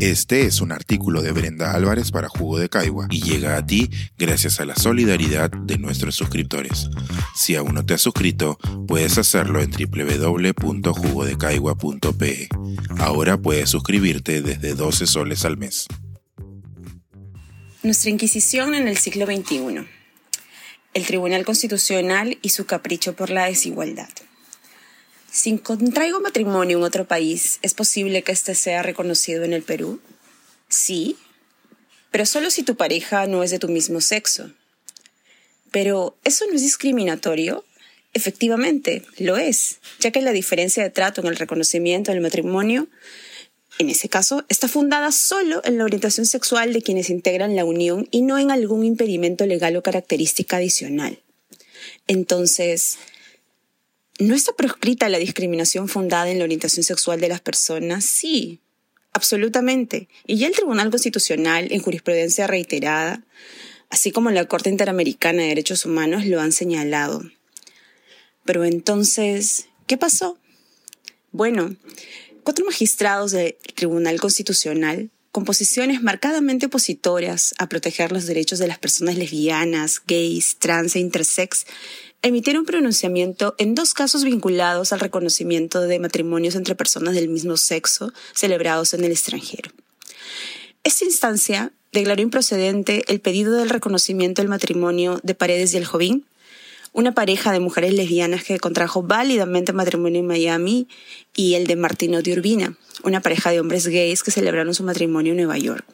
[0.00, 3.90] Este es un artículo de Brenda Álvarez para Jugo de Caigua y llega a ti
[4.16, 6.88] gracias a la solidaridad de nuestros suscriptores.
[7.34, 12.48] Si aún no te has suscrito, puedes hacerlo en www.jugodecaigua.pe.
[12.98, 15.88] Ahora puedes suscribirte desde 12 soles al mes.
[17.82, 19.84] Nuestra Inquisición en el siglo XXI.
[20.94, 24.10] El Tribunal Constitucional y su capricho por la desigualdad.
[25.38, 30.00] Si contraigo matrimonio en otro país, ¿es posible que éste sea reconocido en el Perú?
[30.68, 31.16] Sí,
[32.10, 34.50] pero solo si tu pareja no es de tu mismo sexo.
[35.70, 37.64] Pero, ¿eso no es discriminatorio?
[38.14, 42.88] Efectivamente, lo es, ya que la diferencia de trato en el reconocimiento del matrimonio,
[43.78, 48.08] en ese caso, está fundada solo en la orientación sexual de quienes integran la unión
[48.10, 51.20] y no en algún impedimento legal o característica adicional.
[52.08, 52.98] Entonces,
[54.18, 58.04] ¿No está proscrita la discriminación fundada en la orientación sexual de las personas?
[58.04, 58.60] Sí,
[59.12, 60.08] absolutamente.
[60.26, 63.24] Y ya el Tribunal Constitucional, en jurisprudencia reiterada,
[63.90, 67.22] así como la Corte Interamericana de Derechos Humanos, lo han señalado.
[68.44, 70.36] Pero entonces, ¿qué pasó?
[71.30, 71.76] Bueno,
[72.42, 78.78] cuatro magistrados del Tribunal Constitucional, con posiciones marcadamente opositoras a proteger los derechos de las
[78.78, 81.66] personas lesbianas, gays, trans e intersex,
[82.22, 88.12] emitieron pronunciamiento en dos casos vinculados al reconocimiento de matrimonios entre personas del mismo sexo
[88.34, 89.70] celebrados en el extranjero.
[90.84, 96.24] Esta instancia declaró improcedente el pedido del reconocimiento del matrimonio de Paredes y el Jovín,
[96.92, 100.88] una pareja de mujeres lesbianas que contrajo válidamente matrimonio en Miami,
[101.36, 105.32] y el de Martino de Urbina, una pareja de hombres gays que celebraron su matrimonio
[105.32, 105.84] en Nueva York.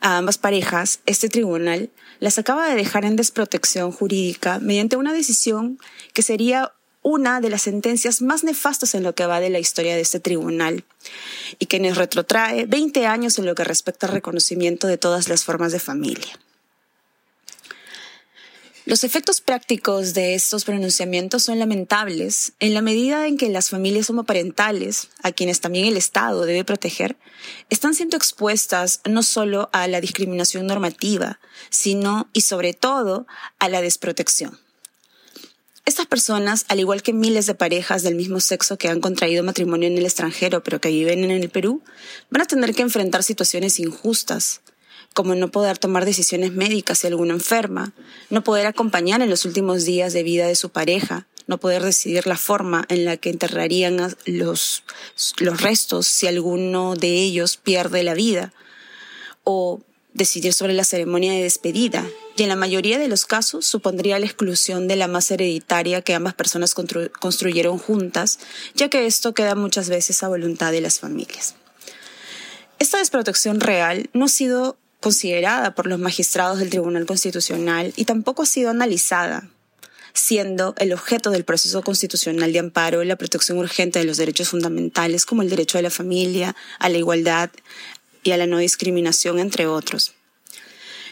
[0.00, 5.78] A ambas parejas, este tribunal las acaba de dejar en desprotección jurídica mediante una decisión
[6.12, 9.94] que sería una de las sentencias más nefastas en lo que va de la historia
[9.94, 10.84] de este tribunal
[11.58, 15.44] y que nos retrotrae 20 años en lo que respecta al reconocimiento de todas las
[15.44, 16.38] formas de familia.
[18.90, 24.10] Los efectos prácticos de estos pronunciamientos son lamentables en la medida en que las familias
[24.10, 27.16] homoparentales, a quienes también el Estado debe proteger,
[27.68, 33.28] están siendo expuestas no solo a la discriminación normativa, sino y sobre todo
[33.60, 34.58] a la desprotección.
[35.84, 39.86] Estas personas, al igual que miles de parejas del mismo sexo que han contraído matrimonio
[39.86, 41.80] en el extranjero pero que viven en el Perú,
[42.28, 44.62] van a tener que enfrentar situaciones injustas,
[45.14, 47.92] como no poder tomar decisiones médicas si alguno enferma,
[48.28, 52.26] no poder acompañar en los últimos días de vida de su pareja, no poder decidir
[52.26, 54.84] la forma en la que enterrarían los,
[55.38, 58.52] los restos si alguno de ellos pierde la vida,
[59.42, 59.80] o
[60.12, 62.06] decidir sobre la ceremonia de despedida,
[62.36, 66.14] y en la mayoría de los casos supondría la exclusión de la masa hereditaria que
[66.14, 68.38] ambas personas construyeron juntas,
[68.74, 71.54] ya que esto queda muchas veces a voluntad de las familias.
[72.78, 78.42] Esta desprotección real no ha sido considerada por los magistrados del Tribunal Constitucional y tampoco
[78.42, 79.48] ha sido analizada,
[80.12, 85.24] siendo el objeto del proceso constitucional de amparo la protección urgente de los derechos fundamentales
[85.24, 87.50] como el derecho a la familia, a la igualdad
[88.22, 90.14] y a la no discriminación, entre otros.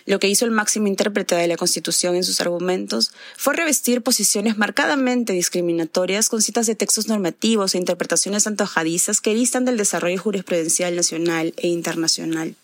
[0.04, 4.56] Lo que hizo el máximo intérprete de la Constitución en sus argumentos fue revestir posiciones
[4.56, 10.96] marcadamente discriminatorias con citas de textos normativos e interpretaciones antojadizas que distan del desarrollo jurisprudencial
[10.96, 12.54] nacional e internacional.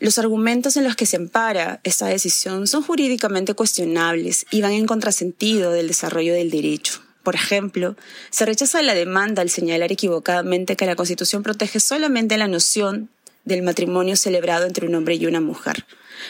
[0.00, 4.86] Los argumentos en los que se ampara esta decisión son jurídicamente cuestionables y van en
[4.86, 7.02] contrasentido del desarrollo del derecho.
[7.22, 7.96] Por ejemplo,
[8.30, 13.10] se rechaza la demanda al señalar equivocadamente que la Constitución protege solamente la noción
[13.44, 15.84] del matrimonio celebrado entre un hombre y una mujer,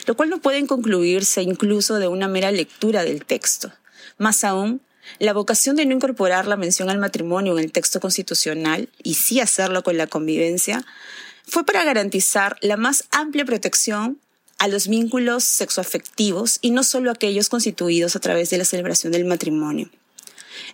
[0.07, 3.71] lo cual no puede concluirse incluso de una mera lectura del texto.
[4.19, 4.81] Más aún,
[5.21, 9.39] la vocación de no incorporar la mención al matrimonio en el texto constitucional y sí
[9.39, 10.85] hacerlo con la convivencia
[11.51, 14.19] fue para garantizar la más amplia protección
[14.59, 19.25] a los vínculos sexoafectivos y no solo aquellos constituidos a través de la celebración del
[19.25, 19.91] matrimonio.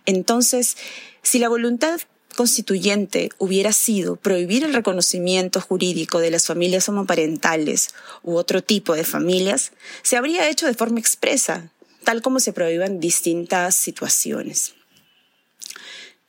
[0.05, 0.77] Entonces,
[1.23, 2.01] si la voluntad
[2.37, 9.05] constituyente hubiera sido prohibir el reconocimiento jurídico de las familias homoparentales u otro tipo de
[9.05, 9.73] familias,
[10.03, 11.71] se habría hecho de forma expresa,
[12.05, 14.75] tal como se prohíban distintas situaciones.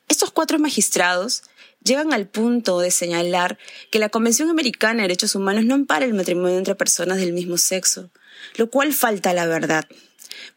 [0.08, 1.44] Estos cuatro magistrados
[1.88, 3.58] llegan al punto de señalar
[3.90, 7.58] que la Convención Americana de Derechos Humanos no ampara el matrimonio entre personas del mismo
[7.58, 8.12] sexo,
[8.56, 9.86] lo cual falta la verdad.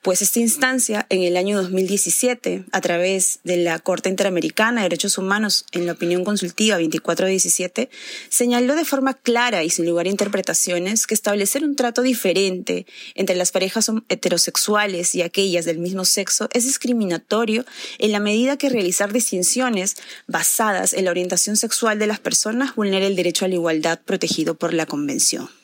[0.03, 5.19] Pues esta instancia, en el año 2017, a través de la Corte Interamericana de Derechos
[5.19, 7.91] Humanos, en la opinión consultiva 2417,
[8.31, 13.37] señaló de forma clara y sin lugar a interpretaciones que establecer un trato diferente entre
[13.37, 17.67] las parejas heterosexuales y aquellas del mismo sexo es discriminatorio
[17.99, 19.97] en la medida que realizar distinciones
[20.27, 24.55] basadas en la orientación sexual de las personas vulnera el derecho a la igualdad protegido
[24.55, 25.60] por la Convención.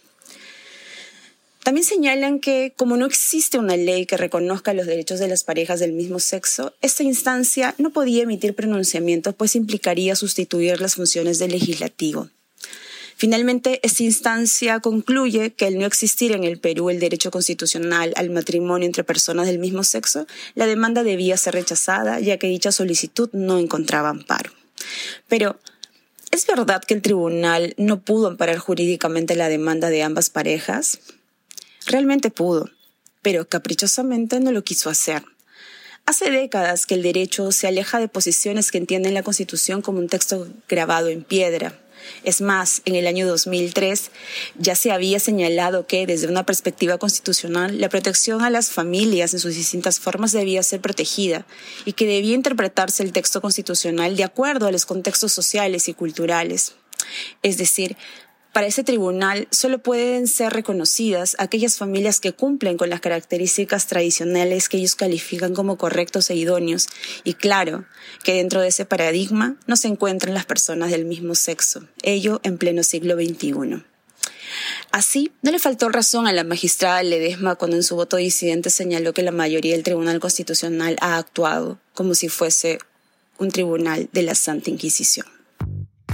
[1.66, 5.80] También señalan que como no existe una ley que reconozca los derechos de las parejas
[5.80, 11.50] del mismo sexo, esta instancia no podía emitir pronunciamientos pues implicaría sustituir las funciones del
[11.50, 12.30] legislativo.
[13.16, 18.30] Finalmente, esta instancia concluye que al no existir en el Perú el derecho constitucional al
[18.30, 23.28] matrimonio entre personas del mismo sexo, la demanda debía ser rechazada ya que dicha solicitud
[23.32, 24.52] no encontraba amparo.
[25.26, 25.58] Pero,
[26.30, 31.00] ¿es verdad que el tribunal no pudo amparar jurídicamente la demanda de ambas parejas?
[31.86, 32.68] Realmente pudo,
[33.22, 35.24] pero caprichosamente no lo quiso hacer.
[36.04, 40.08] Hace décadas que el derecho se aleja de posiciones que entienden la Constitución como un
[40.08, 41.80] texto grabado en piedra.
[42.22, 44.10] Es más, en el año 2003
[44.56, 49.40] ya se había señalado que, desde una perspectiva constitucional, la protección a las familias en
[49.40, 51.46] sus distintas formas debía ser protegida
[51.84, 56.74] y que debía interpretarse el texto constitucional de acuerdo a los contextos sociales y culturales.
[57.42, 57.96] Es decir,
[58.56, 64.70] para ese tribunal solo pueden ser reconocidas aquellas familias que cumplen con las características tradicionales
[64.70, 66.88] que ellos califican como correctos e idóneos.
[67.22, 67.84] Y claro,
[68.24, 72.56] que dentro de ese paradigma no se encuentran las personas del mismo sexo, ello en
[72.56, 73.84] pleno siglo XXI.
[74.90, 79.12] Así, no le faltó razón a la magistrada Ledesma cuando en su voto disidente señaló
[79.12, 82.78] que la mayoría del Tribunal Constitucional ha actuado como si fuese
[83.36, 85.35] un tribunal de la Santa Inquisición.